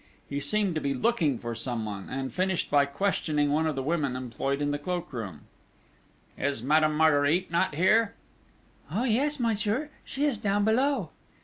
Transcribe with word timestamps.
He 0.27 0.39
seemed 0.39 0.73
to 0.73 0.81
be 0.81 0.95
looking 0.95 1.37
for 1.37 1.53
someone, 1.53 2.09
and 2.09 2.33
finished 2.33 2.71
by 2.71 2.87
questioning 2.87 3.51
one 3.51 3.67
of 3.67 3.75
the 3.75 3.83
women 3.83 4.15
employed 4.15 4.59
in 4.59 4.71
the 4.71 4.79
cloak 4.79 5.13
room: 5.13 5.41
"Is 6.39 6.63
Madame 6.63 6.95
Marguerite 6.97 7.51
not 7.51 7.75
here?" 7.75 8.15
"Oh, 8.89 9.03
yes, 9.03 9.39
monsieur, 9.39 9.91
she 10.03 10.25
is 10.25 10.39
down 10.39 10.65
below." 10.65 11.11